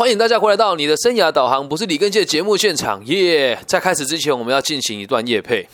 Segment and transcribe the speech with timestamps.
[0.00, 3.62] 欢迎大家回来到你的生涯导航，不是李根界节目现场耶！
[3.66, 5.68] 在开始之前，我们要进行一段夜配。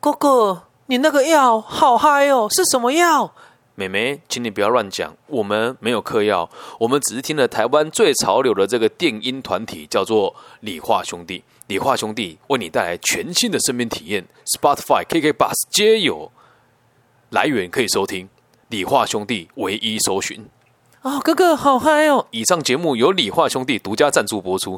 [0.00, 3.32] 哥哥，你那个药好嗨哦，是什么药？
[3.76, 6.50] 妹妹，请你不要乱讲，我们没有嗑药，
[6.80, 11.44] 我们只是听了台湾最潮流的这个电音团体，叫做理化兄弟。
[11.68, 14.26] 理化兄弟为你带来全新的生命体验
[14.58, 16.32] ，Spotify、KK Bus 皆有
[17.30, 18.28] 来源可以收听。
[18.66, 20.44] 理化兄弟唯一搜寻。
[21.04, 22.26] 哦，哥哥好嗨哦！
[22.30, 24.74] 以上节目由理化兄弟独家赞助播出。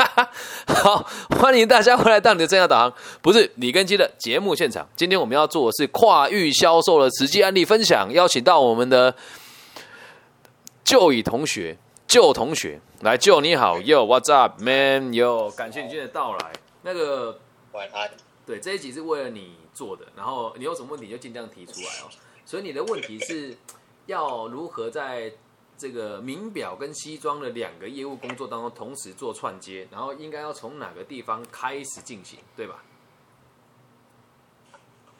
[0.66, 1.06] 好，
[1.38, 4.88] 欢迎大家回来到你的正向导航，不是李根基的节目现场。
[4.96, 9.14] 今天我们要做的是跨域销售的实际案例分享，邀请到我们的
[10.84, 11.76] 旧乙同学、
[12.06, 13.18] 旧同学来。
[13.18, 15.10] 旧你好，Yo，What's up, man?
[15.10, 16.50] Yo，感谢你今天的到来。
[16.80, 17.38] 那个
[17.72, 18.10] 晚安。
[18.46, 22.08] 对，这一集是为了你做的，然后你有什么问题就尽量提出来哦。
[22.46, 23.54] 所以你的问题是
[24.06, 25.30] 要如何在
[25.78, 32.82] 这个名表跟西装的两个业务工作当中同时做串接，然后应该要从哪个地方开始进行，对吧？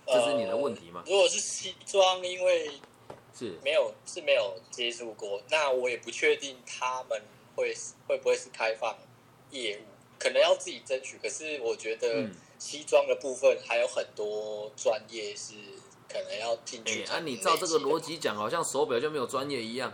[0.05, 1.05] 这是你的问题吗？
[1.06, 2.73] 如果是西装，因为
[3.39, 7.22] 是没有是没有接触过，那我也不确定他们
[7.55, 7.75] 会
[8.06, 8.97] 会不会是开放
[9.50, 9.83] 业务，
[10.19, 11.19] 可能要自己争取。
[11.19, 12.28] 可是我觉得
[12.59, 15.55] 西装的部分还有很多专业是
[16.09, 17.05] 可能要进去。
[17.05, 19.93] 哎，你照这个逻辑讲，好像手表就没有专业一样。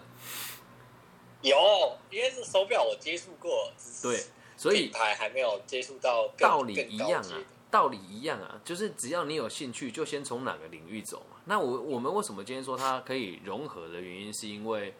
[1.44, 3.70] 有，因为是手表我接触过，
[4.02, 4.24] 对，
[4.56, 6.26] 所以品牌还没有接触到。
[6.38, 7.38] 道理一样啊，
[7.70, 11.36] 道理一样啊，就是只要你有兴趣，就先从哪个领域走嘛。
[11.44, 14.94] 那我我们为什么今天说它可以融合的原因，是因为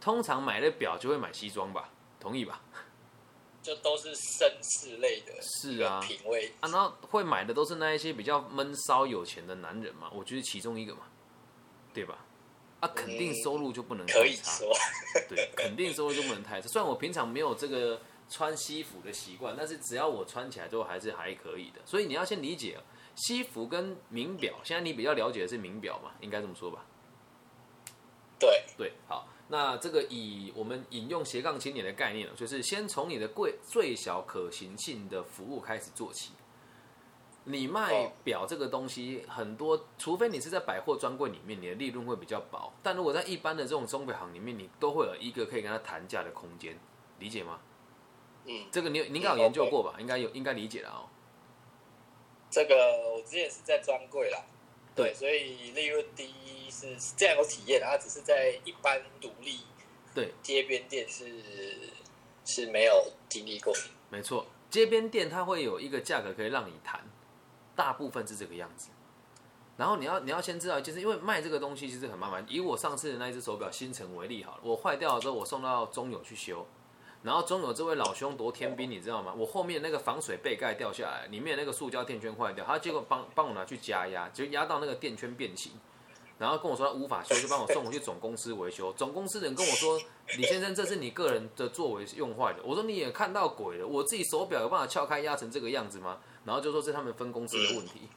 [0.00, 2.60] 通常买了表就会买西装吧，同意吧？
[3.62, 11.00] 就都是绅士类的，是啊，品味啊，然后会买的都是那一些比较闷骚有钱的男人嘛，我觉得其中一个嘛，
[11.92, 12.25] 对吧？
[12.86, 14.64] 啊，肯定收入就不能太差。
[15.28, 16.68] 对，肯定收入就不能太差。
[16.68, 21.80] 虽然我平常没有这个穿西服的习惯，但是只要我穿起来之后还是还可以的。
[21.84, 22.78] 所以你要先理解
[23.14, 24.54] 西服跟名表。
[24.62, 26.12] 现在你比较了解的是名表嘛？
[26.20, 26.84] 应该这么说吧？
[28.38, 29.28] 对对，好。
[29.48, 36.32] 那这个以我们引用斜杠青年的概念就是先从你的贵最小可行性的服务开始做起。
[37.48, 42.72] 你卖表这个东西很多，除非你是在百货专柜里面，你的利润会比较薄。
[42.82, 46.76] 但如果在一般的这种钟表行里面，你都会有一个可以跟他谈价的空间，
[47.20, 47.60] 理解吗？
[48.46, 49.94] 嗯，这个你你应该有研究过吧？
[50.00, 51.06] 应该有，应该理解了哦。
[52.50, 52.74] 这个
[53.14, 54.44] 我之前是在专柜啦，
[54.96, 56.34] 对，所以利润低
[56.68, 59.60] 是这样有体验，它只是在一般独立
[60.12, 61.42] 对街边店是
[62.44, 63.72] 是没有经历过。
[64.10, 67.00] 没错，街边店它会有一个价格可以让你谈。
[67.76, 68.88] 大部分是这个样子，
[69.76, 72.44] 然后你要你要先知道，就是因为卖这个东西其实很麻烦。
[72.48, 76.66] 以我上次的那一只手表星辰为例，好了，我坏掉了之后，我送到中友去修，
[77.22, 79.34] 然后中友这位老兄夺天兵，你知道吗？
[79.36, 85.72] 我后面那个防水背盖掉下来，里面那个塑胶垫圈坏掉，他结果帮帮我拿去加压，就压到那个垫圈变形，
[86.38, 88.90] 然后跟我说他无法修，就帮我送回去总公司维修。
[88.94, 90.00] 总公司人跟我说，
[90.38, 92.62] 李先生，这是你个人的作为用坏的。
[92.64, 96.18] 我说你也看到鬼了，我自己手表有办法撬开压成这个样子吗？
[96.46, 98.08] 然后就说是他们分公司的问题，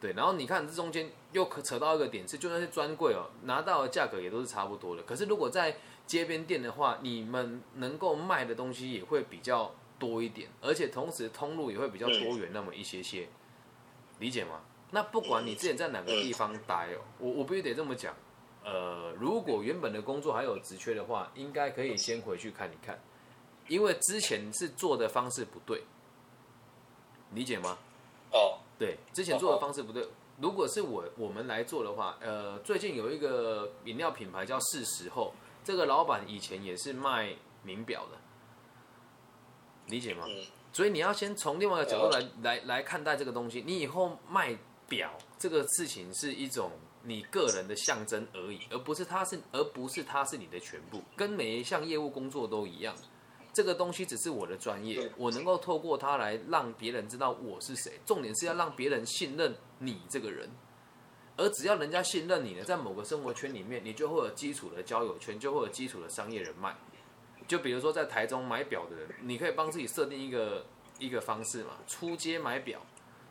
[0.00, 0.12] 对。
[0.12, 5.02] 然后你看这中间又可扯到一个点是，就算是专柜哦，拿到的价格也都是差不多的。
[5.04, 13.28] 可是如果在街边店的话，你们能够卖的东西也会比较多一点，而且同时通路也会比较多元那么一些些，
[14.18, 14.60] 理解吗？
[14.90, 18.14] 那不管你之前在哪个地方待哦，我我必须得这么讲。
[18.64, 23.00] 呃，如果原本的工作还有职缺的话，应该可以先回去看一看，
[23.68, 25.82] 因为之前是做的方式不对。
[27.32, 27.76] 理解吗？
[28.32, 30.06] 哦，对，之前做的方式不对。
[30.38, 35.32] 如果是我我们来做的话，呃，最近有一个饮料品牌叫是时候，
[35.64, 38.18] 这个老板以前也是卖名表的，
[39.86, 40.26] 理解吗？
[40.72, 43.62] 所以你要先从另外一个角度来来来看待这个东西。
[43.66, 44.54] 你以后卖
[44.86, 46.70] 表这个事情是一种
[47.02, 52.94] 你个人的象征而已，而不是它是而不是它是你的全部，跟每一项业务工作都一样。
[53.56, 57.98] 这个东西只是我的专业，我能够透过它来让别人知道我是谁。
[58.04, 60.46] 重点是要让别人信任你这个人，
[61.38, 66.76] 而只要人家信任你呢，在某个生活圈里面，你就会有基础的交友圈，就会有基础的商业人脉。
[67.48, 70.66] 就比如说在台中买表的人，你可以帮自己设定一个
[70.98, 72.84] 一个方式嘛，出街买表，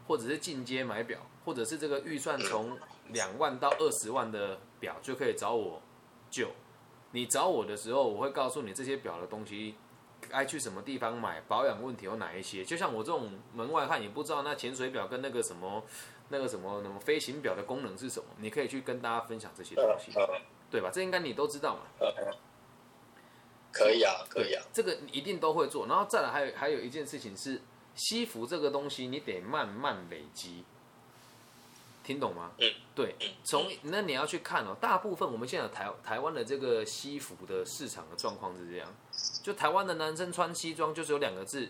[0.07, 2.75] 或者是进阶买表，或者是这个预算从
[3.09, 5.79] 两万到二十万的表就可以找我
[6.31, 6.49] 就。
[7.11, 9.75] 你找我的时候，我会告诉你这些表的东西。
[10.29, 11.41] 该去什么地方买？
[11.47, 12.63] 保养问题有哪一些？
[12.63, 15.83] 就像我这种门外汉，也不知道那潜水表跟那个什么、
[16.29, 18.25] 那个什么、什么飞行表的功能是什么。
[18.37, 20.11] 你可以去跟大家分享这些东西，
[20.69, 20.89] 对吧？
[20.91, 21.81] 这应该你都知道嘛。
[23.71, 25.85] 可以啊，可以啊，，这个你一定都会做。
[25.87, 27.61] 然后再来还有还有一件事情是，
[27.93, 30.63] 西服这个东西你得慢慢累积，
[32.05, 32.51] 听懂吗？
[32.59, 38.87] 嗯，对，从那你要去看哦，大部分我们现在台台湾的这个西服的市场的状况是这样，
[39.41, 41.67] 就台湾的男生穿西装就是有两个字，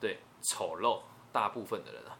[0.00, 2.16] 对，丑陋，大部分的人啊，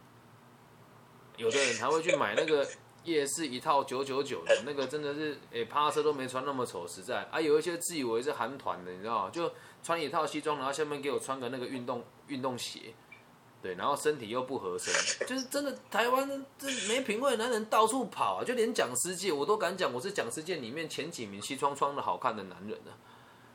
[1.37, 2.67] 有的人还会去买那个
[3.03, 9.29] 夜市一套九九九的那个，真的是诶，趴车都没穿那么丑，实在啊，有一些自以为是韩团的，你知道吗？
[9.31, 9.51] 就
[9.81, 12.93] 穿一套西装，然后下面给我穿个那个运动运动鞋。
[13.65, 14.93] 对，然后身体又不合身，
[15.25, 22.91] 就是真的台湾这没品味的男人到处跑啊，就连讲师界我都敢讲我是讲师界里面前几名西装穿的好看的男人呢、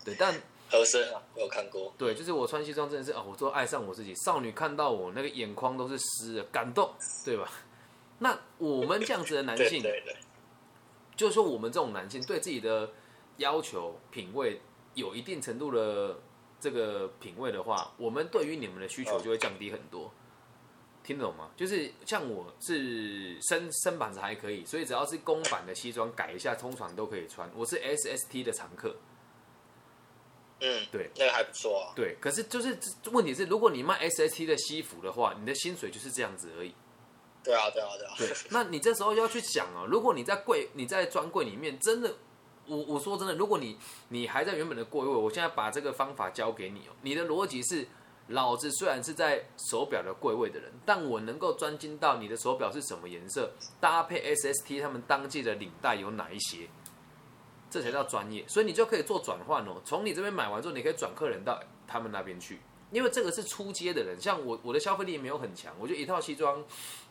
[0.04, 0.34] 对，但
[0.68, 4.12] 合身啊，我有看过，对，就是我穿西装真的是啊，我都爱上我自己。
[4.16, 6.92] 少女看到我那个眼眶都是湿的，感动，
[7.24, 7.48] 对吧？
[8.18, 10.16] 那我们这样子的男性，对对对，
[11.14, 12.90] 就是说我们这种男性对自己的
[13.36, 14.60] 要求品味
[14.94, 16.18] 有一定程度的
[16.60, 20.12] 这个品味的话，我们对于你们的需求就会降低很多。
[21.02, 21.50] 听得懂吗？
[21.56, 27.50] 就是像我是身身板子还可以，所以只要是公版的西装改一下，通常都可以穿。
[27.56, 28.94] 我是 SST 的常客，
[30.60, 32.16] 嗯，对，那个还不错啊，对。
[32.20, 32.78] 可是就是
[33.10, 36.74] 问题是，如果你卖 SST 的西服的话，你的薪水就是这样子而已。
[37.42, 42.14] 对啊，对啊，对啊，对，那你这时候要去想哦，如果你在柜你在专柜里面真的，
[42.70, 43.76] 我我说真的，如果你
[44.08, 47.86] 你还在原本的柜位，我现在把这个方法教给你哦，你的逻辑是，
[48.28, 53.50] 老子虽然是在手表的柜位的人，但我能够专精到你的手表是什么颜色，
[53.80, 56.68] 搭配 SST 他们当季的领带有哪一些，
[57.68, 62.60] 这才叫专业，所以你就可以做转换哦，从你这边买完之后，你可以转客人到他们那边去。
[62.92, 66.60] 因为这个是出街的人，像我我的消费力没有很强，我就一套西装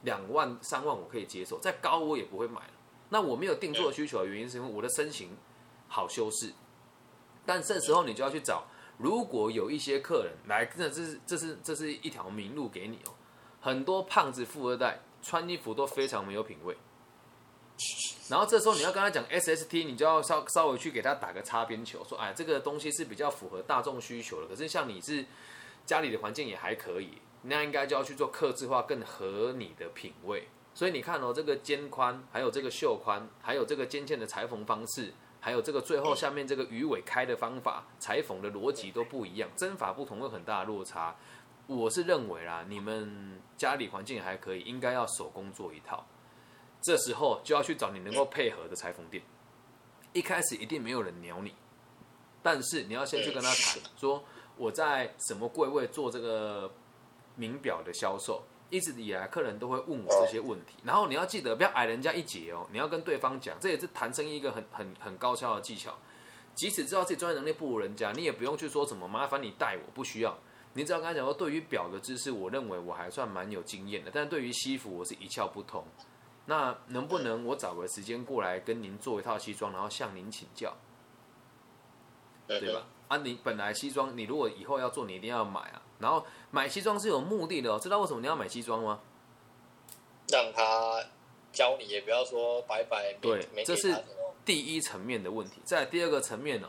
[0.04, 2.74] 两万三万我可以接受，再高我也不会买了。
[3.08, 5.30] 那我没有定做需求的原因是因为我的身形
[5.90, 6.54] 好修饰，
[7.46, 8.64] 但这时候你就要去找，
[8.98, 13.14] 如果有一些客人来，真的这是这是这是一条明路给你哦。
[13.60, 16.78] 很多胖子富二代穿衣服都非常没有品味，
[18.30, 25.26] 然后这时候你要跟他讲 SST，你就要稍稍微去给他打个擦边球，说哎这个东西是比较符合大众需求的，可是像你是
[25.86, 30.48] 家里的环境也还可以，那应该就要去做克制化，更合你的品味。
[30.74, 35.12] 所以你看哦，这个肩宽，还有这个袖宽，还有这个肩线的裁缝方式，
[35.50, 41.16] 还有这个最后下面这个鱼尾开的方法，裁缝的逻辑都不一样，针法不同，有很大的落差。
[41.66, 46.06] 我是认为啦，你们家里环境还可以，应该要手工做一套。
[46.80, 49.24] 这时候就要去找你能够配合的裁缝店。
[50.14, 51.56] 一开始一定没有人鸟你，
[52.44, 54.24] 但是你要先去跟他谈，说
[54.56, 56.72] 我在什么柜位做这个
[57.36, 65.98] 名表的销售，一直以来客人都会问我这些问题，然后你要记得不要矮人家一截哦，你要跟对方讲，这也是谈生意一个很很很高超的技巧。
[66.56, 70.38] 即使知道自己专业能力不如人家，你也不用去说什么麻烦你带我，不需要。
[70.74, 75.84] 你只要跟他讲说，对于表的知识，我认为我还算蛮有经验的，但对于西服我是一窍不通。
[76.46, 80.76] 那能不能我找个时间过来跟您做一套西装，然后向您请教，
[82.48, 82.86] 嗯对吧？？
[83.10, 85.82] 啊，你本来西装，你如果以后要做，你一定要买啊。
[86.00, 89.02] 然后买西装是有目的的哦，知道为什么你要买西装吗？
[90.30, 91.04] 让他
[91.52, 93.94] 教你，也不要说白白没对这是
[94.46, 95.60] 第一层面的问题。
[95.66, 96.68] 在第二个层面哦，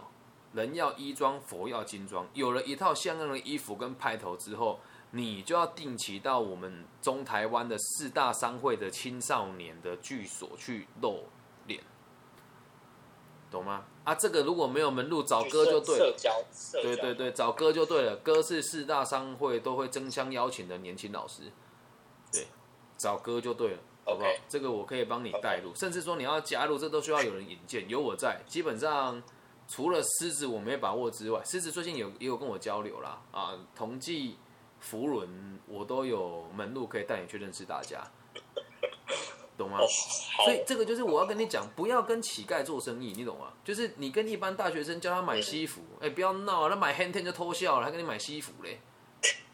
[0.54, 2.26] 人要衣装，佛要金装。
[2.32, 11.24] 有了一套像样的衣服跟派头之后，你就要定期到我们中台湾的四大商会的青少年的居所去露脸，
[13.50, 13.84] 懂吗？
[14.04, 16.06] 啊，这个如果没有门路，找哥就对了。
[16.06, 18.16] 社交，社交，对对对，找哥就对了。
[18.16, 21.42] 哥是四大商会都会争相邀请的年轻老师，
[22.32, 22.46] 对，
[22.96, 28.40] 找哥就对了，好不好这个我可以帮你带路，甚至说你要加入，这都需要有人引荐，有我在。
[28.46, 29.22] 基本上
[29.68, 34.38] 除了狮子我没把握之外，狮子最近有也有跟我交流啦，啊，同济、
[34.78, 38.02] 福伦我都有门路可以带你去认识大家，
[39.60, 39.78] 懂吗？
[39.78, 43.52] 哦，所，以这个就是我要跟你讲，不要跟乞丐做生意，你懂吗？
[43.62, 48.80] 就是你跟一般大学生叫他买西服，哎、不要闹啊，他买 hand ten 就偷笑了，还跟你买西服嘞，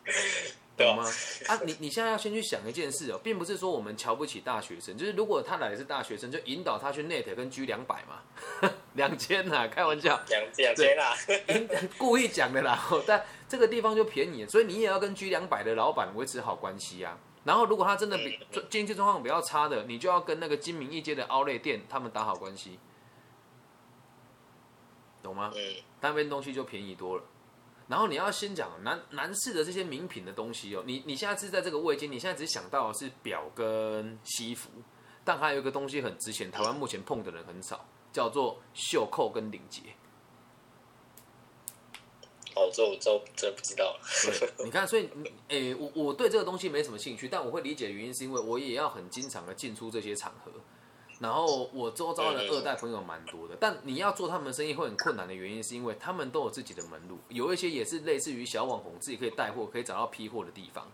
[0.76, 1.04] 懂吗？
[1.48, 11.16] 啊，你你现在要先去想一件事哦，并不是说我们瞧不起大学生，就是如果他来的是大学生，就引导他去 net 跟 G 两百嘛， 两千呐，开玩笑，两两千啦，
[11.98, 17.18] 故意讲的啦，哦但这个地方就便宜，所以你也要跟 G 两百的老板维持好关系啊。
[17.46, 18.38] 然后，如果他真的比
[18.68, 22.76] 经济状况比较差的，你就要跟那个精明一街的奥利店他们打好关系，
[25.22, 25.52] 懂吗？
[25.54, 27.22] 嗯，那边东西就便宜多了。
[27.86, 34.68] 然后你要先讲男男士的这些名品的东西哦，你你现在是在这个位阶，你现在只想到的是表跟西服，
[35.24, 39.82] 但还有一个东西很值钱，台湾目前碰的人很少，叫做袖扣跟领结。
[42.56, 43.94] 哦，这我这真不知道
[44.64, 45.08] 你看，所以，
[45.48, 50.50] 诶、我我对这个东西没什么兴趣，但我会理解的原因是因为我也要很经常的进出这些场合，
[51.20, 60.90] 然后我周遭的二代朋友蛮多的，但你要做他们生意会很困难的原因，是因为他们都有自己的门路，有一些也是类似于小网红，自己可以带货，可以找到批货的地方。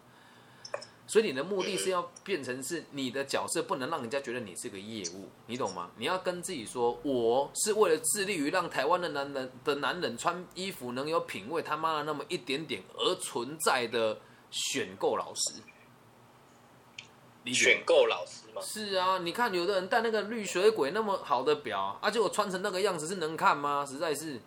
[1.13, 5.91] 所以你的目的是要变成是你的角色不能让人家觉得你是个业务，你懂吗？
[5.99, 14.19] 你要跟自己说，我是为了致力于让台湾的男人的男人穿衣服能有品味，他妈的那么一点点而存在的
[14.51, 15.61] 选购老师。
[17.45, 23.85] 你选购老师吗，是啊，你看有的人戴那个绿水鬼那么好的表，而且我穿成那个样子是能看吗？
[23.85, 24.41] 实在是，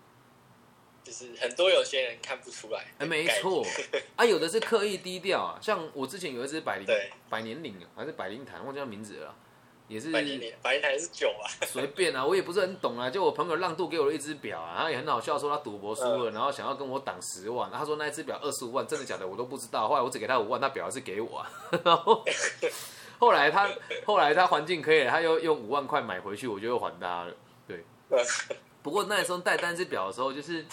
[1.06, 2.84] 就是很多有些人看不出来。
[2.98, 3.64] 哎，没错，
[4.18, 9.36] 啊，有的是刻意低调啊，像我之前有一只百灵对百年岭还是百灵坛，忘记叫名字了，
[9.88, 13.08] 也是百年年，百灵台是酒啊， 随便啊，我也不是很懂啊。
[13.08, 19.88] 就我朋友让渡给我了一只表啊，他也很好笑，说他赌博输了，然后想要跟我挡十万，他说那一只表二十五万，真的假的我都不知道。
[19.88, 21.52] 后来我只给他五万，他表还是给我啊。
[21.86, 22.26] 然后
[23.20, 23.70] 后来他
[24.06, 27.34] 后来他环境可以了，他又用五万块买回去，我就又还他了。
[27.68, 27.84] 对，
[28.84, 30.66] 不过那时候戴单只表的时候，就是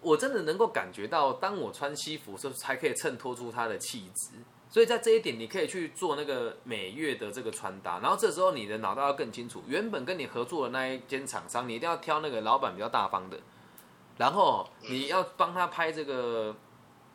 [0.00, 4.30] 我真的能够感觉到，当我穿西服的时候，才可以衬托出他的气质。
[4.70, 13.38] 所以在这一点，你可以去做那个每月的这个穿搭，然后这时候你的脑袋要更清楚，原本跟你合作的那一间厂商，你一定要挑那个老板比较大方的，
[14.18, 16.54] 然后你要帮他拍这个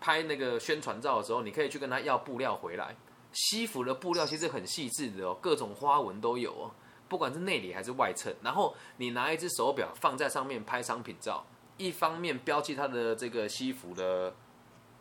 [0.02, 2.96] 拍那个宣传照的时候，你可以去跟他要布料回来。
[3.34, 6.72] 西服的布料其实很细致的哦，各种花纹都有哦，
[7.08, 8.36] 不管是内里还是外衬。
[8.42, 11.46] 然后你拿一只手表放在上面拍商品照，
[11.78, 14.34] 一方面标记他的这个西服的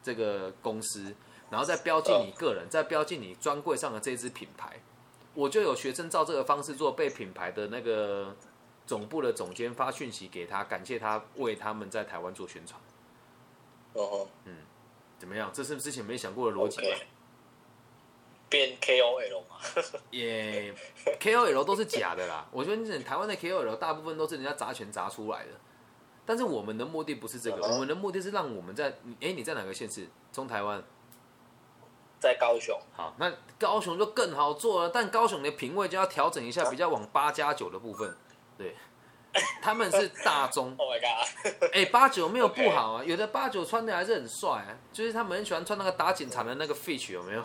[0.03, 1.15] 这个公司，
[1.51, 4.81] 然后再标记你个人，再标记你专柜上的这支品牌。
[5.35, 8.37] 我就有学生照这个方式做，被品牌的那个
[8.87, 12.81] 总部的总监发讯息给他，感谢他为他们在台湾做宣传。
[13.95, 14.57] 哦嗯
[15.19, 15.51] 怎么样？
[15.53, 16.81] 这是之前没想过的逻辑
[18.49, 19.57] 变 KOL 嘛，
[20.11, 20.75] 也
[21.19, 22.47] KOL 都是假的啦。
[22.51, 25.53] 我觉得你台湾的 KOL 大部分都是人家砸钱砸出来的，
[26.25, 30.09] 但是我们的目的不是这个，嗯我们的目的是让我们在哎、你在哪个县市？
[30.33, 30.83] 中台湾。
[32.21, 38.17] 在高雄，好，那高雄就更好做了，但高雄的品味就要调整一下，比较往八加九的部分。
[38.57, 38.77] 对，
[39.61, 47.43] 他们是大中，Oh my god，哎、八九没有不好啊，有的八九穿的还是很帅、啊，就是他们很喜欢穿那个打警察的那个 Fitch 有没有？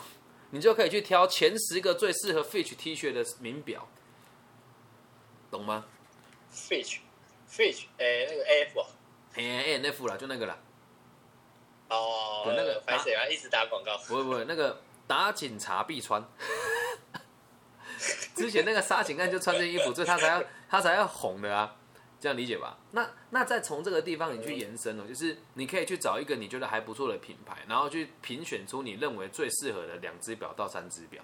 [0.51, 3.88] 你就可以去挑前十个最适合 Fitch T 恤的名表，
[5.50, 5.86] 懂吗
[6.53, 7.00] ？Fish
[7.49, 8.85] Fish，哎、那个 F 哦
[9.35, 10.57] 哎、N F 啦，就那个啦，
[11.89, 13.27] 哦，对那个拍谁啊？
[13.27, 16.23] 一直打广告，不会不会，那个打警察必穿。
[18.35, 21.75] 之前那个杀警案就穿这衣服，所以他才要他才要红的啊，
[22.19, 22.77] 这样理解吧？
[22.91, 31.23] 那那再从这个地方你去延伸哦，就是你可以去找一个你觉得还不错的品牌，然后去评选出你认为最适合的两只表到三只表，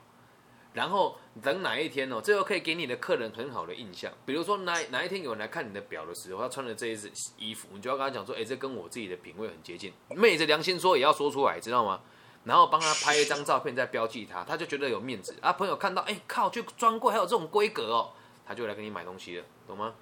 [0.73, 4.11] 然后等哪一天哦，最后可以给你的客人很好的印象。
[4.25, 12.01] 比如说哪哪一天有人来看你的表的时候，他穿的这一只衣服，你就要跟他讲说，哎，这跟我自己的品味很接近，昧着良心说也要说出来，知道吗？
[12.43, 15.53] 然后帮他拍一张照片，再标记他，他就觉得有面子啊。
[15.53, 18.11] 朋友看到，哎、靠，就专柜还有这种规格哦，
[18.45, 19.93] 他就来跟你买东西了，懂吗？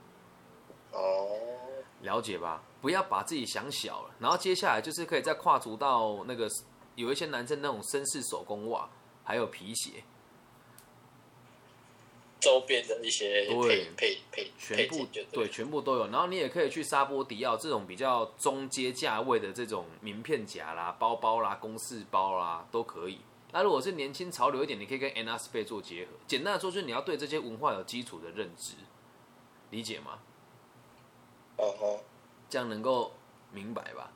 [0.92, 1.30] 哦，
[2.02, 2.64] 了解吧？
[2.82, 4.16] 不要把自己想小了。
[4.20, 6.50] 然后接下来就是可以再跨足到那个
[6.96, 8.90] 有一些男生那种绅士手工袜，
[9.24, 10.04] 还有皮鞋，
[12.42, 16.08] 周边的一些对配配配全部对，全部都有。
[16.08, 23.20] 然后你也可以去沙波迪奥这种比较中阶价位的这种名片夹啦、包包啦、公事包啦都可以。
[23.54, 26.12] 那如果是年轻潮流一点，你可以跟 N S 贝做结合。
[26.26, 28.74] 简单的说，就是你要对这些文化有基础的认知，
[29.70, 30.20] 理解吗？
[31.58, 32.04] 哦吼，
[32.50, 33.14] 这样能够
[33.52, 34.12] 明白吧？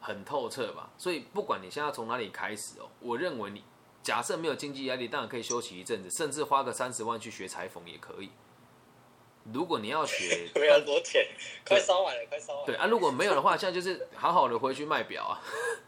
[0.00, 0.88] 很透彻吧？
[0.96, 3.62] 所以不管你现在从哪里开始哦，我认为你
[4.02, 8.30] 假设没有经济压力，当然可以休息一阵子，甚至花个三十万去学裁缝也可以。
[9.52, 11.26] 如果你要学， 没有多钱，
[11.66, 12.66] 快烧完了，快烧完了。
[12.66, 15.40] 对啊，如果没有的话，现在就是好好的回去卖表啊，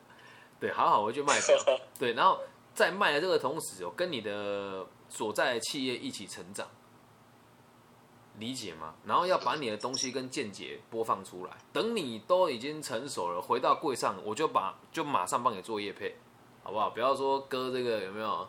[0.59, 1.57] 对，好好回去卖表，
[1.99, 2.41] 对，然后
[2.75, 6.67] 在卖的这个同时哦，跟你的所在的企业一起成长，
[8.39, 8.95] 理解吗？
[9.05, 16.17] 然后要把你的东西跟见解播放出来，等你都已经成熟了，回到柜上，我就把就马上帮你做业配，
[16.63, 16.91] 好不好？
[16.91, 18.47] 不要说割这个有没有？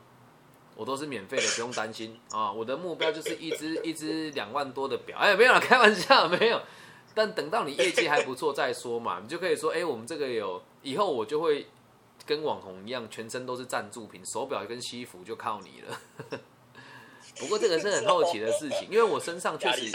[0.76, 2.52] 我都是免费的，不用担心啊！
[2.52, 6.60] 我的目标就是一只一只两万多的表，哎，没有了，开玩笑，没有。
[7.14, 11.68] 但等到你业绩还不错再说嘛，你就可以说，哎、我们这个有，以后我就会
[12.26, 16.40] 跟网红一样，全身都是赞助品，手表跟西服就靠你了。
[17.40, 19.92] 不过这个是很好奇的事情， 因为我身上确实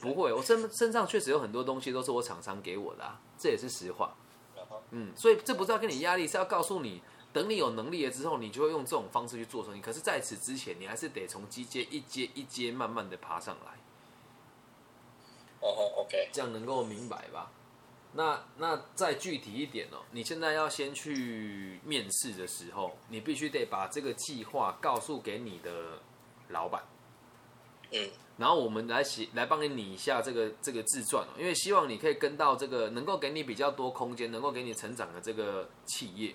[0.00, 4.14] 不会，我身身上确实有很多东西都是我厂商给我的、啊，这也是实话。
[4.92, 7.02] 嗯，所以这不是要给你压力，是要告诉你，
[7.32, 9.80] 等你有能力了之后，你就会用这种方式去做生意。
[9.80, 13.72] 可是在此之前，你还是得从基阶一阶一阶慢慢的爬上来，
[15.60, 17.50] 哦哦，OK，这样能够明白吧？
[18.14, 26.00] 那那再具体一点哦，你现在要先去面试的时候，你必须得把这个计划告诉给你的
[26.48, 26.82] 老板，
[27.92, 36.34] 嗯然后我们来写来帮你拟一下这个这个自传哦，因为希望你可以跟到这个能够给你比较多空间、能够给你成长的这个企业。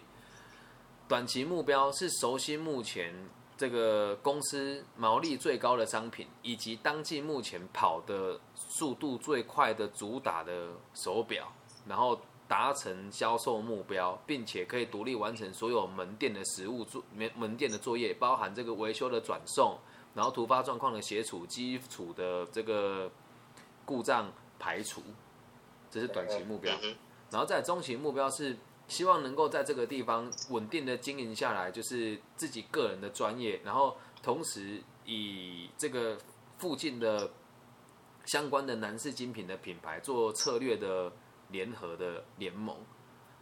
[1.12, 3.14] 短期目标是熟悉目前
[3.58, 11.52] 这个公司毛利最高的商品，以及当季目前跑的速度最快的主打的手表，
[11.86, 19.78] 然后达成销售目标，并且可以独立完成所有门店的实物做门门店的作业，包含这个维修的转送，
[20.16, 23.12] 然后突发状况的协处，基础的这个
[23.84, 25.02] 故障排除，
[25.90, 26.74] 这是短期目标。
[27.30, 28.56] 然后在中期目标是
[28.92, 36.18] 希望能够在这个地方稳定的经营下来，就是自己个人的专业，然后同时以这个
[36.58, 37.32] 附近的
[38.26, 41.10] 相关的男士精品的品牌做策略的
[41.48, 42.76] 联合的联盟，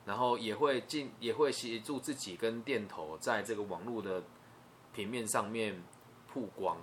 [0.06, 4.22] 然后也会进也会协助自己跟店头在这个网络的
[4.94, 5.84] 平面上面
[6.32, 6.77] 曝光，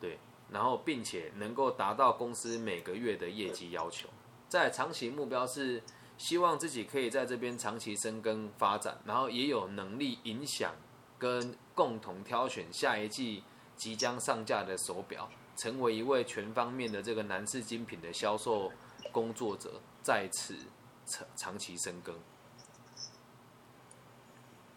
[0.00, 0.18] 对，
[0.50, 4.08] 然后并且能够达到公司每个月的业绩要求。
[4.48, 5.82] 在长期目标是
[6.16, 10.74] 希望自己可以在这边长期生根发展，然后也有能力影响
[11.18, 13.42] 跟共同挑选下一季
[13.76, 18.72] 即将上架的手表，成为一位全方面的这个男士精品的销售
[19.12, 20.56] 工作者，在此
[21.04, 22.14] 长长期生根。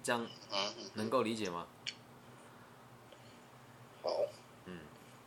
[0.03, 0.25] 这样
[0.93, 1.67] 能够理解吗？
[4.01, 4.09] 好，
[4.65, 4.79] 嗯，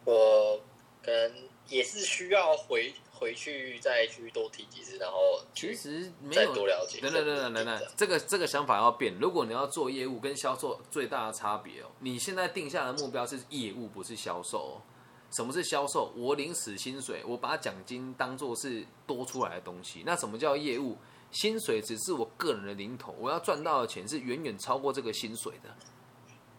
[0.04, 0.60] 我
[1.02, 9.16] 可能也是需要回回去再去多听几次，然后其实没再有多了解等等等等等等，这个这个想法要变。
[9.18, 14.82] 如果你要做业务，跟销售最大的差别哦，你现在定下的目标是业务，不是销售、哦。
[15.30, 16.12] 什么是销售？
[16.16, 20.02] 我领死薪水，我把奖金当做是多出来的东西。
[20.04, 20.98] 那什么叫业务？
[21.30, 25.72] 薪水只是我个人的零头，我要赚到的钱是远远超过这个薪水的，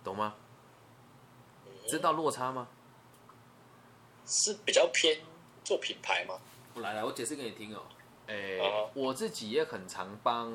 [0.02, 0.36] 懂吗？
[1.90, 2.70] 知道落差吗？
[4.26, 5.20] 是比较偏
[5.64, 6.36] 做品牌吗？
[6.74, 7.82] 我来来，我解释给你听哦。
[8.28, 10.50] 诶、好我自己也很常帮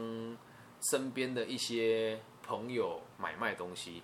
[0.90, 4.02] 身边的一些朋友买卖东西，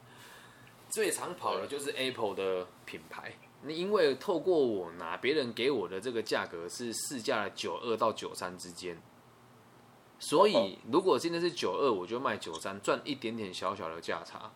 [0.90, 3.32] 最常跑的就是 Apple 的品牌。
[3.62, 9.00] 那因为透过我拿别人给我的这个价格是市价的九二到九三之间，
[10.18, 14.52] 所以如果今天是九二，我就卖九三，赚一点点小小的价差。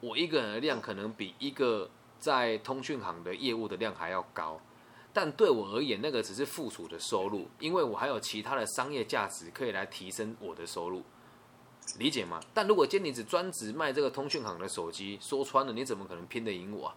[0.00, 4.60] 我一个人的量可能比一个在通讯行的业务的量还要高，
[5.12, 11.02] 但对我而言，那个只是附属的收入，因为我还有其他的商业价值可以来提升我的收入，
[11.98, 12.40] 理解吗？
[12.52, 16.94] 但如果今天你只专职卖这个通讯行的手机，说穿了，你怎么可能拼得赢我啊？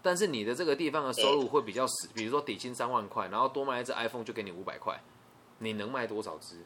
[0.00, 5.00] 但是你的这个地方的收入会比较死，比如说底薪三万块，然后多卖一只 iPhone 就给你五百块，
[5.58, 6.64] 你能卖多少只？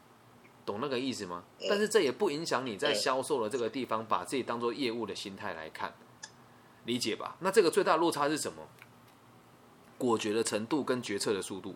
[0.65, 1.43] 懂那个意思吗？
[1.69, 5.93] 但是这也不影响你在销售的这个地方把自己当做业务的心态来看，
[6.87, 7.35] 理解吧？
[7.41, 8.63] 那这个最大的落差是什么？
[9.97, 11.75] 果决的程度跟决策的速度，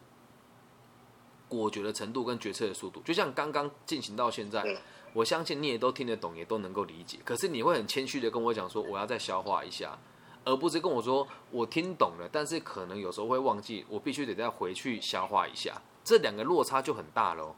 [1.50, 4.78] 果决的程度跟决策的速度，就像刚刚进行到现在嗯，
[5.14, 7.20] 我相信你也都听得懂，也都能够理解。
[7.26, 9.98] 可是你会很谦虚的跟我讲说，我要再消化一下，
[10.46, 15.82] 而不是跟我说我听懂了，但是可能有时候会忘记，我必须得再回去消化一下。
[16.04, 17.56] 这两个落差就很大喽。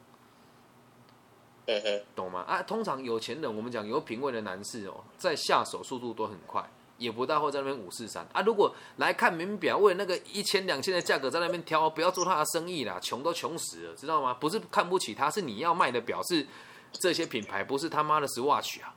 [1.66, 2.40] 嗯哼，懂吗？
[2.40, 8.40] 啊，通常有钱人，我们讲有品味的男士哦，在下手速度都很快，也不大会在那边五四三啊。
[8.42, 14.34] 如果来看名表，为了那个一千两千的价格在那边挑，不要做他的生意啦，穷都穷死了，知道吗？
[14.34, 16.46] 不是看不起他，是你要卖的表是
[16.92, 18.94] 这些品牌，不是他妈的 Swatch 啊，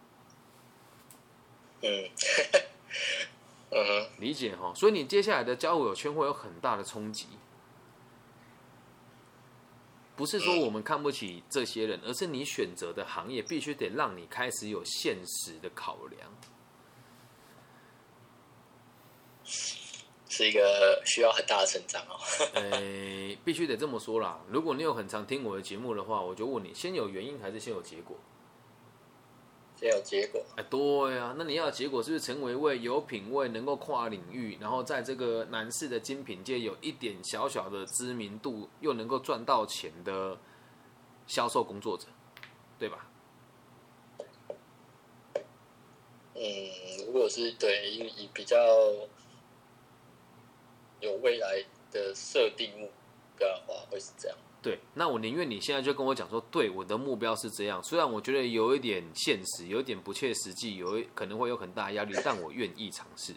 [1.81, 2.09] 嗯，
[4.19, 7.27] 理解哈、所以你接下来的交友圈会有很大的冲击。
[10.15, 16.31] 不是说我们看不起这些人，而是你选择的行业必须得让你开始有现实的考量。
[20.37, 22.13] 是一个需要很大的成长哦。
[22.53, 24.39] 呃，必须得这么说啦。
[24.49, 28.15] 如果你有很常听我的节目的话，我就问你：先有原因还是先有结果？
[29.79, 40.37] 先有结果，哎，对呀、那你要的结果是不是成为一位有品味、能够跨领域，然后在这个男士的精品界有一点小小的知名度，又能够赚到钱的
[41.27, 42.07] 销售工作者，
[42.79, 43.07] 对吧？
[46.33, 46.41] 嗯，
[47.05, 48.57] 如果是对以以比较
[50.99, 52.91] 有未来的设定目
[53.37, 54.37] 标的话，会是这样。
[54.61, 57.81] 对，那我宁愿你现在就跟我讲说，对，我的目标是这样。
[57.83, 63.35] 虽然我觉得有一点现实，有一点不切实际，有一可能会有很大压力，但我愿意尝试。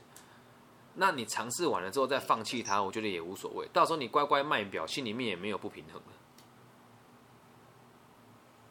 [0.94, 3.68] 那你尝试完了之后再放弃它，我觉得也无所谓。
[3.72, 6.12] 到时候你乖乖卖表，心里面也没有不平衡了，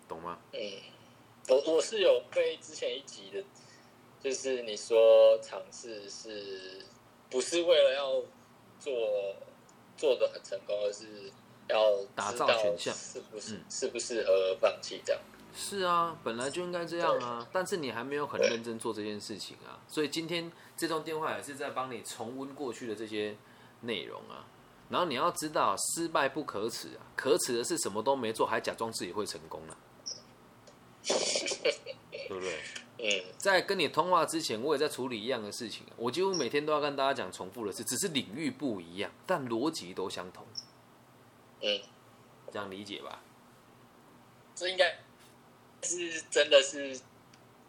[0.07, 0.37] 懂吗？
[0.51, 0.59] 嗯，
[1.47, 3.43] 我我是有被之前一集的，
[4.21, 6.85] 就是你说尝试是
[7.29, 8.21] 不是为了要
[8.79, 9.35] 做
[9.97, 11.31] 做的很成功，而是
[11.67, 15.21] 要打造选项是不适嗯适不适合放弃这样。
[15.53, 23.35] 是啊，本来就应该这样啊，但是你还没有很认真做这件事情啊，所以今天这通电话也是在帮你重温过去的这些
[23.81, 24.45] 内容啊。
[24.89, 29.77] 然后你要知道，失败不可耻啊，可耻的是什么都没做，还假装自己会成功了、
[31.03, 32.59] 对不对？
[33.01, 35.93] 嗯，在跟你通话之前，我也在处理一样的事情啊。
[35.95, 40.45] 我几乎每天都要跟大家讲重复的事，只是领域不一样，但逻辑都相同。
[41.61, 41.79] 嗯，
[42.51, 43.21] 这样理解吧？
[44.53, 44.99] 这应该
[45.81, 46.99] 是真的是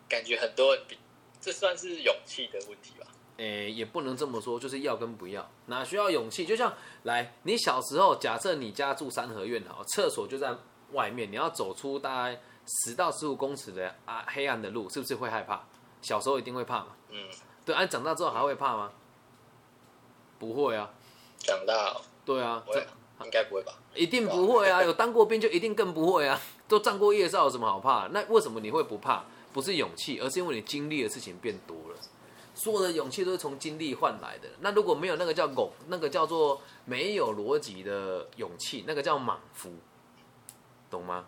[0.09, 0.99] 感觉很多人比
[1.41, 3.07] 这算是勇气的问题吧？
[3.37, 6.45] 诶、也不能这么说，就是要跟不要，哪需要勇气？
[6.45, 10.55] 就像来，你小时候，假设你家住三合院好，厕所就在
[10.91, 15.63] 外面，你要走出大概十到十五公尺的啊黑暗的路，是不是会害怕？
[16.03, 16.89] 小时候一定会怕嘛？
[17.11, 17.29] 嗯，
[17.65, 18.91] 对，啊，长大之后还会怕吗？
[20.39, 20.91] 不会啊，
[21.39, 21.95] 长大
[22.25, 22.63] 对啊，
[23.25, 23.75] 应该不会吧？
[23.95, 24.83] 一定不会啊！
[24.83, 26.41] 有当过兵就一定更不会啊！
[26.69, 28.07] 都站过夜哨，有什么好怕？
[28.13, 29.25] 那为什么你会不怕？
[29.53, 31.97] 不是勇气，而是因为你经历的事情变多了。
[32.55, 34.49] 所有的勇气都是从经历换来的。
[34.61, 39.71] 那如果没有那个叫拱，那个叫做没有逻辑的勇气，那个叫莽夫，
[40.89, 41.27] 懂吗？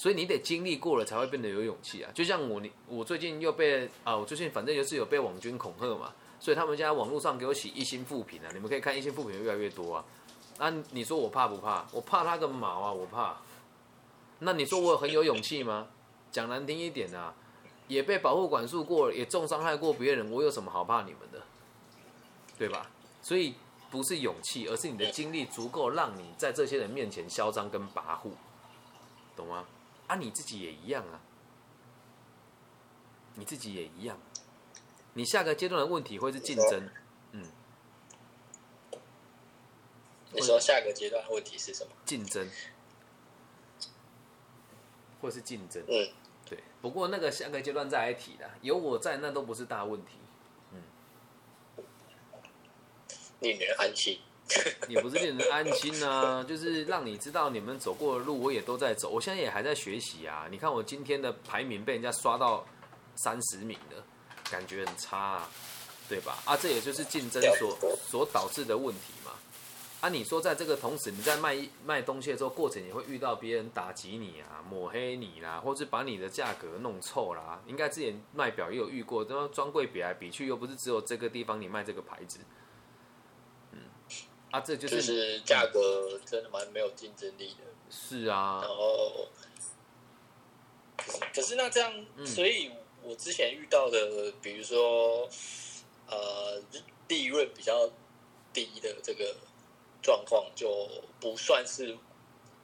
[0.00, 2.10] 所以你得经历过了才会变得有勇气啊！
[2.14, 6.10] 就像我，你我最近又被啊，我最近反正就是有被网军恐吓嘛，
[6.40, 10.04] 所以他们现在网络上给我洗一星负评啊，你们可以看一星负评越来越多啊。
[10.56, 11.84] 那、你说我怕不怕？
[11.92, 12.90] 我怕他个毛啊！
[12.90, 13.36] 我怕。
[14.38, 15.88] 那你说我很有勇气吗？
[16.32, 17.34] 讲难听一点啊，
[17.86, 21.42] 也被保护管束过，也重伤害过别人，我有什么好怕你们的？
[22.56, 22.90] 对吧？
[23.20, 23.52] 所以
[23.90, 28.30] 不是勇气，而是你的经历足够让你在这些人面前嚣张跟跋扈，
[29.36, 29.66] 懂吗？
[30.10, 31.20] 啊，你自己也一样啊，
[33.36, 34.18] 你自己也一样。
[35.14, 36.90] 你下个阶段的问题会是竞争，
[37.30, 37.46] 嗯
[40.32, 41.92] 你说下个阶段问题是什么？
[42.04, 42.48] 竞争，
[45.20, 45.80] 或是竞争。
[45.86, 46.12] 嗯，
[46.44, 50.18] 对，不过那个下个阶段再来提的，有我在，那都不是大问题。
[50.72, 50.82] 嗯
[53.38, 54.20] 令人安心。
[54.88, 59.08] 也不是令人安心啊，就是让你知道你们走过的路，我也都在走。
[59.10, 60.46] 我现在也还在学习啊。
[60.50, 62.66] 你看我今天的排名被人家刷到
[63.16, 64.04] 三十名了，
[64.50, 65.48] 感觉很差、啊，
[66.08, 66.38] 对吧？
[66.44, 67.76] 啊，这也就是竞争所
[68.08, 69.32] 所导致的问题嘛。
[70.00, 77.60] 啊，你说在这个同时，你在卖卖东西的时候，过程也会遇到别人打击你啊、抹黑你啦，或是把你的价格弄臭啦。
[77.66, 82.40] 应该之前卖表也有遇过，这专柜比来比去，又不是只有这个地方你卖这个牌子。
[84.50, 87.64] 嗯，啊，这就是就是价格真的蛮没有竞争力的。
[87.90, 89.26] 是啊然，后，
[91.34, 92.70] 可是那这样，嗯所以
[93.02, 95.28] 我之前遇到的，比如说，
[96.06, 96.62] 呃，
[97.08, 97.90] 利润比较
[98.52, 99.34] 低的这个
[100.02, 101.96] 状况，就不算是，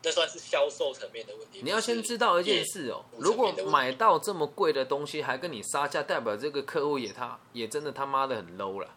[0.02, 1.60] 那算是销售层面的问题。
[1.62, 8.94] 你要先知道一件事哦，如果买到这么贵的东西还跟你杀价，代表这个客户也他也真的他妈的很 low 了，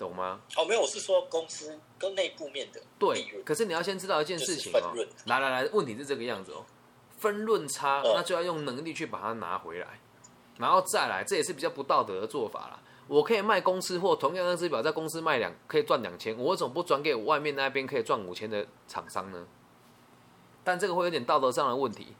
[0.00, 0.40] 懂吗？
[0.56, 6.64] 哦，没有，我是说公司跟内部面的利对，可是你要先知道一件事情哦就是，来来来，问题是这个样子哦，
[7.18, 10.00] 分论差，嗯那就要用能力去把它拿回来，
[10.58, 12.80] 然后再来，这也是比较不道德的做法啦。
[13.06, 19.46] 我可以卖公司货，同样的只表在公司卖两可以赚两千，我为什么不转给我外面那边可以赚五千的厂商呢？
[20.62, 22.14] 但这个会有点道德上的问题，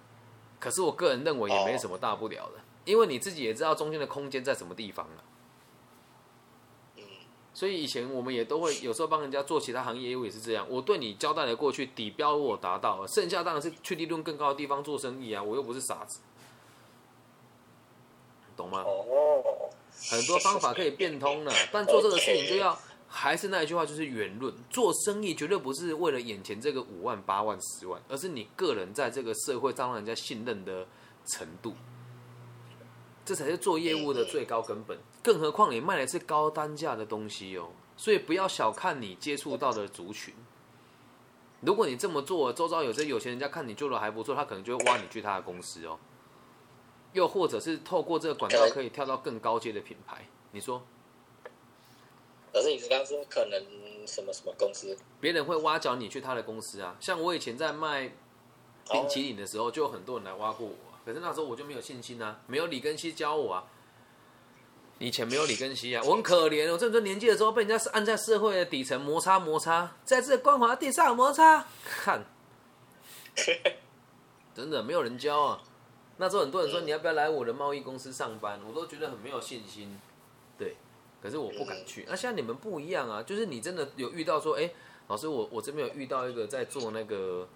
[0.58, 5.22] 可是我个人认为也没什么大不了的，因为你自己也知道中间的空间在什么地方了。
[5.22, 5.29] 嗯，
[7.52, 16.20] 所以以前我们也都会有时候帮人家做其他行业业务也是这样，我对你交代的过去底标我达到了，剩下当然是去利润更高的地方做生意啊，我又不是傻子，
[18.56, 18.82] 懂吗？
[18.86, 19.68] 哦，
[20.10, 24.54] 很多方法可以变通的，但做这个事情就要还是那一句话，就是圆润。
[24.70, 30.86] 做生意绝对不是为了眼前这个五万、八万、十万，而是你个人在这个社会上让人家信任的
[31.26, 31.74] 程度，
[33.30, 34.98] 这才是做业务的最高根本。
[35.22, 40.34] 更何况你卖的是高单价的东西哦，所以不要小看你接触到的族群。
[41.60, 45.96] 如果你这么做，周遭有些有钱人家看你做的还不错，他可能就会挖你去他的公司哦。
[47.12, 50.82] 又或者是透过这个管道可以跳到更高阶的品牌，你说？
[52.52, 53.62] 老师，你是刚刚说可能
[54.08, 54.98] 什么什么公司？
[55.20, 56.96] 别人会挖角你去他的公司啊。
[56.98, 58.12] 像我以前在卖
[58.90, 63.64] 冰淇淋的时候，就有很多人来挖过我啊，可是那时候我就没有信心啊，没有李根熙教我啊。
[64.98, 66.70] 以前没有李根熙啊，我很可怜。
[66.70, 72.22] 我这么多年纪的时候，被人家是按在社会的底层摩擦摩擦，在这光滑地上摩擦，看，
[74.54, 75.62] 真的没有人教啊。
[76.18, 79.98] 那时候很多人说你要不要来我的贸易公司上班，我都觉得很没有信心。
[80.58, 80.76] 对，
[81.22, 82.04] 可是我不敢去。
[82.06, 84.70] 那像你们不一样啊，就是你真的有遇到说，哎，
[85.08, 87.48] 老师，我我这边有遇到一个在做那个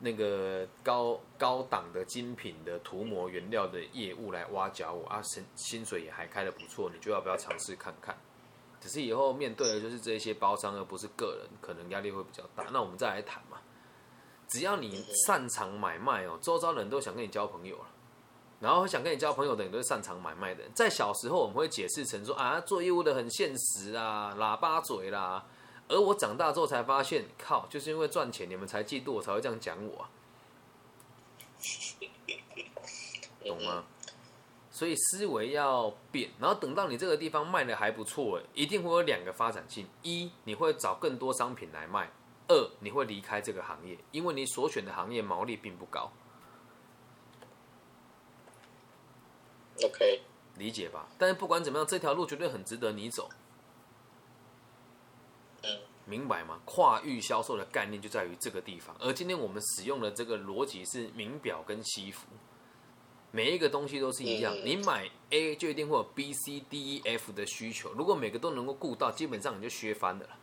[0.00, 8.18] 那个高高档的精品的涂膜原料的业务来挖角我啊，薪薪水也还开的不错，你就要不要尝试看看？
[8.80, 12.64] 只是以后面对的就是这些包商，而不是个人，可能压力会比较大。
[12.72, 13.58] 那我们再来谈嘛。
[14.48, 17.84] 只要你擅长买卖哦，周遭人都想跟你交朋友了。
[18.58, 20.64] 然后想跟你交朋友的人都是擅长买卖的。
[20.74, 25.44] 在小时候，我们会解释成说啊，做业务的很现实啊，喇叭嘴啦。
[25.90, 30.10] 而我长大之后才发现，靠，就是因为赚钱，你们才嫉妒我，才会这样讲我啊，
[33.44, 33.84] 懂吗？
[34.70, 42.06] 所以思维要变，然后等到你这个地方卖的还不错，一定会有两个发展性：一，你会找更多商品来卖；
[42.46, 46.12] 二，你会离开这个行业，因为你所选的行业毛利并不高。
[49.82, 50.22] OK，
[50.56, 51.08] 理解吧？
[51.18, 53.28] 但是不管怎么样，这条路绝对很值得你走。
[56.10, 56.60] 嗯，明白吗？
[56.64, 58.94] 跨域销售的概念就在于这个地方。
[58.98, 62.26] 而今天我们使用的这个逻辑是名表跟西服，
[63.30, 64.52] 每一个东西都是一样。
[64.56, 67.92] 嗯你买 A 就一定会有 B、C、D、E、F 的需求。
[67.92, 70.36] 如果每个都能够顾到，基本上你就削翻的了。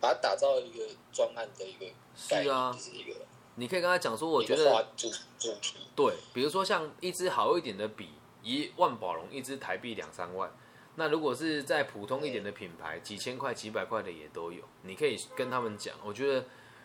[0.00, 3.14] 把它打造一个专案的一个是啊就是一个
[3.54, 5.76] 你可以跟他讲说，我觉得主主题。
[5.94, 8.08] 对，比如说像一支好一点的笔，
[8.42, 10.50] 一万宝龙一支台币两三万。
[10.94, 14.62] 那如果是在普通一点的品牌，几千块、几百块的也都有。
[14.82, 16.44] 你可以跟他们讲，我觉得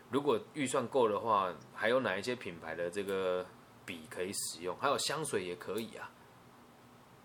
[0.09, 3.45] 如果预算够的话，还有哪一些品牌的这个
[3.85, 4.77] 笔可以使用？
[4.77, 6.09] 还有香水也可以啊。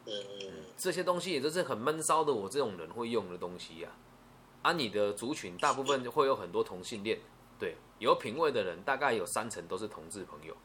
[0.07, 3.89] 嗯嗯这些东西也都是很闷骚的我这种人会用的东西呀、
[4.63, 4.71] 啊。
[4.71, 7.17] 啊，你的族群大部分会有很多同性恋，
[7.61, 10.57] 对，有品味的人大概有三成都是同志朋友，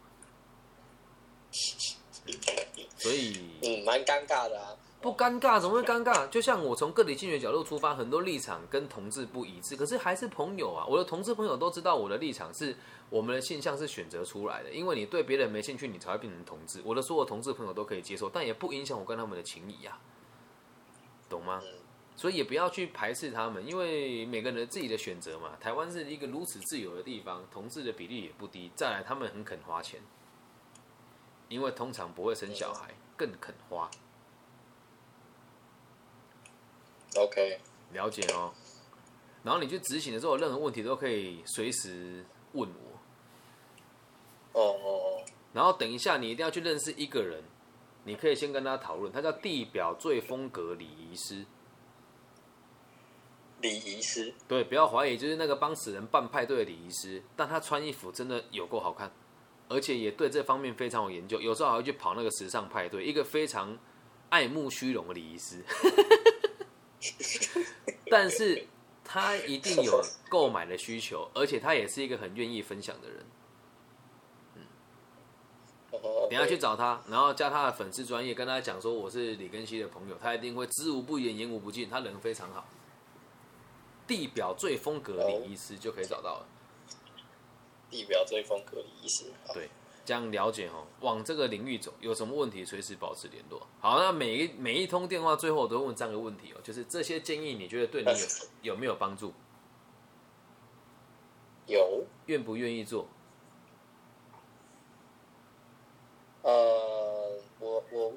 [2.98, 4.76] 所以嗯，蛮尴尬的啊。
[5.00, 6.28] 不尴尬，怎么会尴尬？
[6.30, 10.86] 就像我从个体经学角度出发，很多立场跟同志不一致，可是还是朋友啊。
[10.88, 12.76] 我的同志朋友都知道我的立场是
[13.10, 16.82] 我们的现象是选择出来的，因为你对别人没兴趣，你才会变成同志。
[16.84, 20.00] 我的所有同志朋友都可以接受，但也不影响我跟他们的情谊呀、
[21.30, 21.62] 懂吗？
[22.16, 25.52] 所以也不要去排斥他们，因为每个人自己的选择嘛。
[25.60, 28.72] 台湾是一个如此自由的地方，同志的比例也不低。
[28.74, 30.02] 再来，他们很肯花钱，
[31.48, 33.88] 因为通常不会生小孩，更肯花。
[37.18, 37.60] OK，
[37.94, 38.54] 了解哦。
[39.44, 44.60] 然后你去执行的时候，有任何问题都可以随时问我。
[44.60, 47.44] 哦哦哦，然后等一下，你一定要去认识一个人，
[48.04, 51.46] 你可以先跟他讨论，他叫地表最风格礼仪师。
[53.62, 59.12] 礼仪师，对，不要怀疑，就是那个帮死人办派对的礼仪师，但他穿衣服真的有够好看，
[59.68, 63.76] 而且也对这方面非常有研究，有时候还会去跑那个时尚派对，一个非常
[64.30, 65.64] 爱慕虚荣的礼仪师。
[68.10, 68.68] 但是
[69.04, 73.26] 他一定有购买的需求，而且他也是一个很愿意分享的人。
[74.56, 74.62] 嗯，
[76.30, 82.66] 等下去找他，然后加他的粉丝专业，跟他讲说我是李根熙的朋友，他一定会知无不言，言无不尽，他人非常好。
[84.06, 86.48] 地表最风格李医师就可以找到了。
[87.90, 89.26] 地表最风格李医师。
[89.54, 89.70] 对，
[90.08, 93.68] 这样了解哦，往这个领域走，有什么问题随时保持联络。
[93.82, 98.10] 好，那每一每一通电话最后我都会问三个问题哦，就是这些建议你觉得对你
[98.62, 99.34] 有 有没有帮助？
[101.66, 103.10] 有，愿不愿意做？
[106.44, 108.14] 呃，我我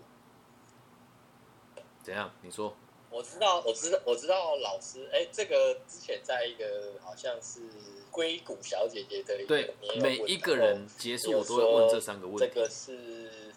[2.04, 2.30] 怎样？
[2.40, 2.72] 你说？
[3.10, 7.60] 我知道，我知道，我知道老师，哎，这个之前在一个好像是
[8.10, 13.52] 硅谷小姐姐的一个对每一个人结束我都会问这三个问题，这个是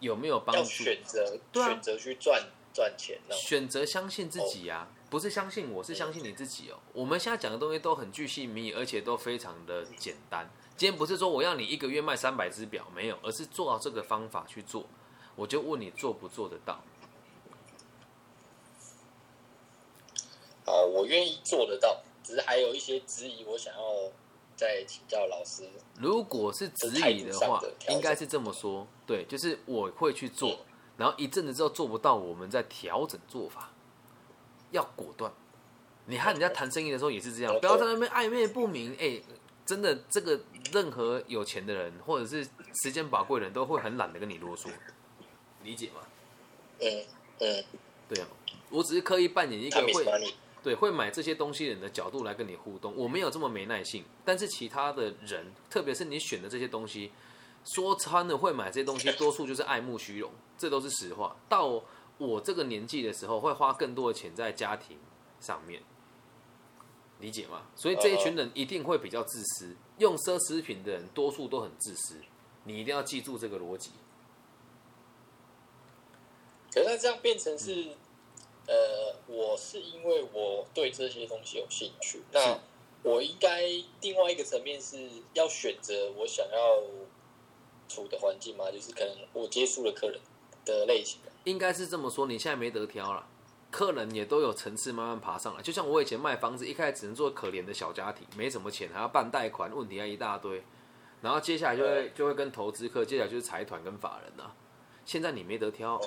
[0.00, 0.68] 有没有帮要助？
[0.68, 3.36] 选择选择去赚赚钱呢？
[3.36, 6.78] 选择相信自己呀、不是相信我，是相信你自己哦。
[6.94, 10.50] 我们现在讲的东西都很具细迷，而且都非常的简单。
[10.78, 14.86] 今天不是说我要你一个月卖三百只表，没有，而是做到这个方法去做。
[15.36, 16.82] 我就问你做不做得到？
[20.72, 23.80] 好，我愿意做得到，只是还有一些质疑，我想要
[24.56, 25.68] 再请教老师。
[26.00, 30.48] 如果是质疑的话，应该是这么说，对，就是我会去做，
[30.96, 33.72] 然然后一阵子之后做不到，我们再调整做法，
[34.70, 35.32] 要果断。
[36.06, 38.96] 你和人家谈生意的时候也是这样，不要在那边暧昧不明。
[39.00, 39.20] 哎，
[39.66, 40.40] 真的，这个
[40.72, 42.48] 任何有钱的人或者是
[42.84, 44.68] 时间宝贵的人都会很懒得跟你啰嗦，
[45.64, 46.00] 理解吗？
[46.78, 47.04] 嗯
[47.40, 47.64] 嗯，
[48.08, 48.28] 对啊，
[48.70, 50.04] 我只是刻意扮演一个会
[50.62, 54.04] 对会买这些东西人的角度来跟你互动，我没有这么没耐性。
[54.24, 57.10] 但是其他的人，特别是你选的这些东西，
[57.64, 61.34] 说穿了会买这些东西，多数就是爱慕虚荣，这都是实话。
[61.48, 61.82] 到
[62.18, 64.96] 我这个年纪的时候，会花更多的钱在家庭
[65.40, 65.82] 上面，
[67.18, 67.62] 理解吗？
[67.74, 72.16] 所以这一群人一定会比较自私，用奢侈品的人多数都很自私，
[72.62, 73.90] 你一定要记住这个逻辑。
[76.72, 77.88] 可那这样变成是，
[78.66, 82.58] 呃，我是因为我对这些东西有兴趣，那
[83.02, 83.62] 我应该
[84.00, 86.82] 另外一个层面是要选择我想要
[87.88, 90.20] 处的环境嘛，就是可能我接触的客人
[90.64, 91.18] 的类型。
[91.44, 93.26] 应该是这么说，你现在没得挑了，
[93.70, 95.60] 客人也都有层次慢慢爬上来。
[95.62, 100.62] 就像我以前卖房子，一开始只能做可怜的小家庭，没什么钱，还要办贷款，问题还一大堆。
[101.20, 104.54] 然后接下来就会就会跟投资客，接下来就是财团跟法人啊。
[105.04, 106.00] 现在你没得挑，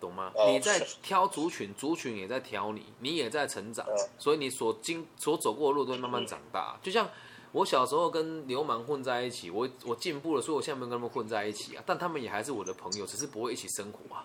[0.00, 0.32] 懂吗？
[0.34, 6.78] 哦你在挑族群，族群也在挑你，你也在成长嗯，所以你所经所走过的路都会慢慢长大。
[6.82, 7.08] 就像
[7.52, 11.82] 我小时候跟流氓混在一起，我我进步了，所以我现在没有跟他们混在一起啊。
[11.86, 14.24] 但他们也还是我的朋友，只是不会一起生活啊，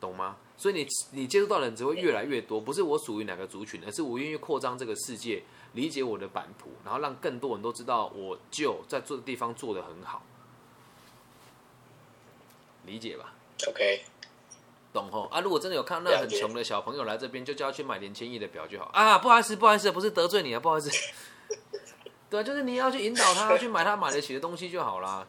[0.00, 0.36] 懂吗？
[0.56, 10.22] 所以你你接触到的人只会越来越多，不是我属于哪个族群，而是我愿意扩张这个世界，理解我的版图，然后让更多人都知道我就在做的地方做得很好，
[12.86, 13.34] 理解吧
[13.68, 14.04] ？OK，
[14.92, 15.40] 懂吼啊！
[15.40, 19.18] 如果真的有看到那很穷的小朋友来这边，就叫他去买连千亿的表就好啊！
[19.18, 20.90] 不好意思，不好意思，不是得罪你啊，不好意思。
[22.28, 25.26] 对啊，就是你要去引导他去买他买得起的东西就好啦，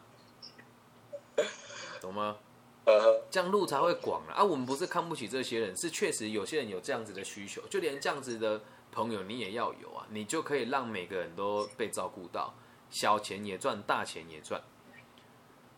[2.00, 2.36] 懂吗？
[2.84, 4.44] 呃，这样路才会广了啊！
[4.44, 8.60] 我们不是看不起这些人，是确实有些人有这样子的需求，就连这样子的
[8.92, 12.52] 朋友你也要有啊，你就可以让每个人都被照顾到，
[12.90, 14.62] 小钱也赚，大钱也赚，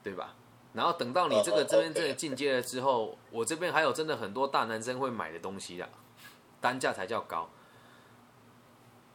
[0.03, 0.35] 对吧？
[0.77, 5.89] 然后等到你这个哦这边真的进阶了之后，我这边还有真的很多大男生会买的东西啦，
[6.61, 7.49] 单价才叫高，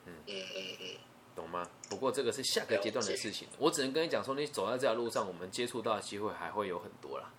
[0.08, 0.98] 嗯嗯嗯，
[1.36, 1.68] 懂吗？
[1.88, 7.32] 不过这个是下个阶段的事情，我只能跟你讲说，你走在这条路上，我们接触到的机会还会有很多啦。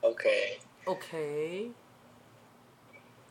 [0.00, 1.70] OK OK，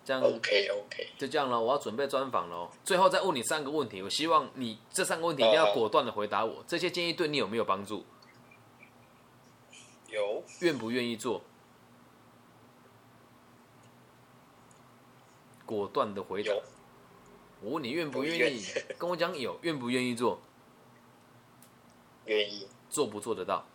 [0.06, 2.72] 这样 OK OK，就这样了，我要准备专访喽。
[2.86, 6.64] 最后再问你三个问题，我希望你这三个问题一定要果断的回答我。
[6.66, 8.06] 这些建议对你有没有帮助？
[10.12, 11.42] 有愿不愿意做？
[15.66, 16.52] 果断的回答。
[17.62, 18.62] 我问你愿不不愿意，
[19.00, 20.40] 跟我讲有，愿不愿意做？
[22.26, 23.66] 愿意做不做得到？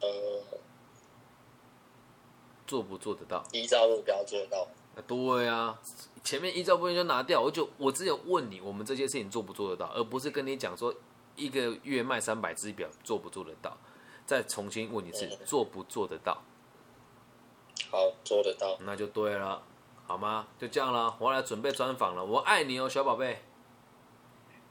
[0.00, 0.08] 呃
[2.66, 3.42] 做不做得到？
[3.52, 4.68] 依照目标做到。
[4.94, 5.80] 啊对啊，
[6.22, 10.94] 前面依照目标就拿掉，我就我只有问你，我们这些事情做不做得到，而不是跟你讲说
[11.36, 13.76] 一个月卖三百只表做不做得到。
[14.24, 16.42] 再重新问一次，做不做得到？
[17.90, 18.78] 好，做得到。
[18.80, 19.62] 那就对了，
[20.06, 20.46] 好吗？
[20.58, 22.24] 就这样了，我要来准备专访了。
[22.24, 23.42] 我爱你哦，小宝贝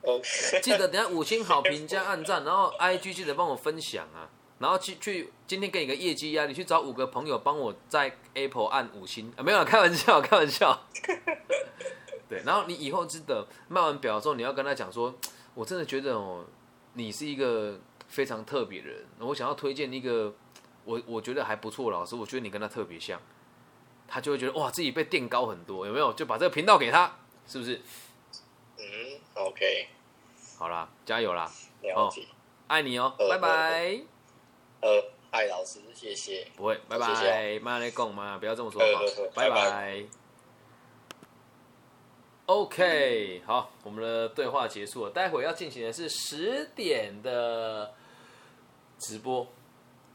[0.04, 0.24] ，OK，
[0.64, 4.30] 记得等下五星好评加按赞，然后 IG 记得帮我分享啊。
[4.60, 10.86] 然后去去，今天给你个业绩压力，去找五个朋友帮我在 Apple 按五星啊，没有，开玩笑，开玩笑。
[12.30, 15.14] 对，然后你以后记得卖完表之后，你要跟他讲说，
[15.54, 16.46] 我真的觉得哦，
[16.94, 20.34] 你是一个非常特别的人，我想要推荐一个
[20.86, 23.20] 我我觉得还不错的老师，我觉得你跟他特别像，
[24.08, 26.14] 他就会觉得哇，自己被垫高很多，有没有？
[26.14, 27.82] 就把这个频道给他，是不是？
[28.78, 28.84] 嗯
[29.36, 29.88] ，OK，
[30.58, 32.26] 好啦，加油啦，了解。
[32.68, 34.02] 爱你哦，呃拜拜。
[34.82, 36.48] 呃，爱老师，谢谢。
[36.56, 40.21] 不会，拜谢拜，谢慢来讲嘛，不要这么说呃话呃，拜拜拜拜。
[42.54, 47.94] OK，好，我们的对话结束了，待会要进行的是十点的
[49.00, 49.48] 直播，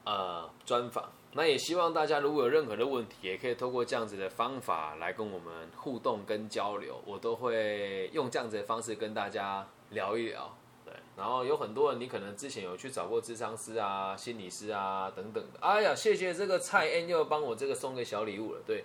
[0.05, 1.11] 呃，专访。
[1.33, 10.55] 那也希望大家如果有任何的问题，也可以透过这样子的方法来跟我们互动跟交流，我都会用这样子的方式跟大家聊一聊。
[10.85, 15.61] 对，然后有很多人，你可能之前有去找过智商师啊、心理师啊等等的。
[15.61, 18.61] 哎呀，谢谢这个蔡恩又帮我这个送个小礼物了。
[18.67, 18.85] 对，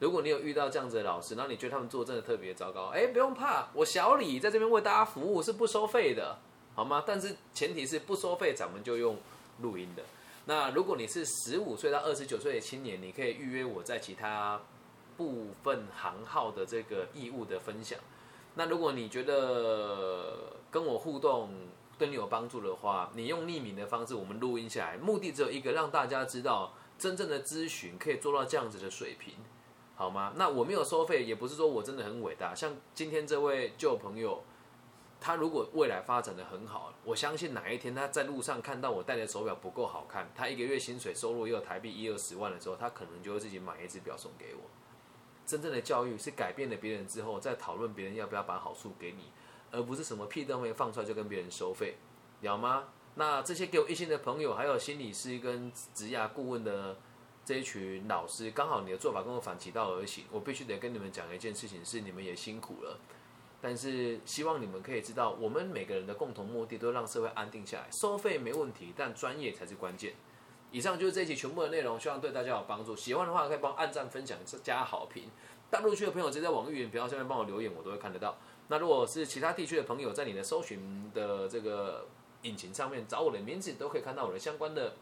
[0.00, 6.38] 如果你有遇到这样子的老师，然后你觉得他们做真的特别糟糕，哎，不用怕，我小李在这边为大家服务是不收费的，
[6.74, 7.02] 好吗？
[7.06, 9.16] 但是前提是不收费，咱们就用
[9.60, 10.02] 录音的。
[10.44, 14.60] 那如果你是十五岁到二十九岁的青年，你可以预约我在其他
[15.16, 17.98] 部分行号的这个义务的分享。
[18.54, 21.50] 那如果你觉得跟我互动
[21.98, 29.34] 对你有帮助的话，你用匿名的方式我们录音下来，目的只有一个，让大家知道真正的咨询可以做到这样子的水平，
[29.98, 30.32] 好吗？
[30.36, 32.54] 那我没有收费，也不是说我真的很伟大。
[32.54, 34.40] 像今天这位旧朋友，
[35.20, 44.60] 他如果未来发展的很好，我相信哪一天他在路上看到我戴的手表不够好看，他一个月薪水收入也有台币一二十万的时候，他可能就会自己买一只表送给我。
[45.44, 49.32] 真正的教育是改变了别人之后，再讨论别人要不要把好处给你，
[49.72, 51.96] 而不是什么屁都没放出来就跟别人收费，
[52.42, 52.84] 了吗？
[53.16, 56.96] 那这些给我一心的朋友，还有心理师跟职涯顾问的
[57.48, 62.98] 这一群老师，刚好你的做法跟我反其道而行，我必须得跟你们讲一件事情，是你们也辛苦了。
[63.58, 67.86] 但是希望你们可以知道，我们每个人的共同目的都让社会安定下来。
[67.90, 70.12] 收费没问题，但专业才是关键。
[70.70, 72.94] 以上就是这一期全部的内容，希望对大家有帮助。
[72.94, 75.30] 喜欢的话可以帮按赞、分享、加好评。
[75.70, 78.36] 大陆区的朋友直接在网易云频道下面帮我留言，我都会看得到。
[78.66, 82.06] 那如果是其他地区的朋友，在你的搜寻的这个
[82.42, 84.96] 引擎上面找我的名字，都可以看到我的相关的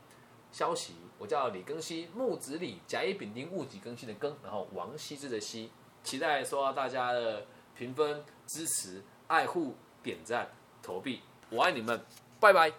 [0.53, 0.95] 消息。
[1.19, 5.71] 我叫李庚希，木子李，甲乙丙丁戊己庚辛的庚，然后王羲之的羲。
[6.05, 7.45] 期待收到大家的
[7.75, 10.49] 评分、支持、爱护、点赞、
[10.83, 11.21] 投币。
[11.51, 12.01] 我爱你们，
[12.39, 12.77] 拜拜。